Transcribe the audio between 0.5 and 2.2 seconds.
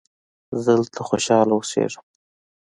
زه دلته خوشحاله اوسیږم.